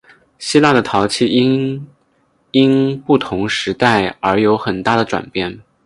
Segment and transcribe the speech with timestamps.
[0.39, 1.87] 希腊的陶器因
[2.53, 5.61] 应不同时代而有很大的转变。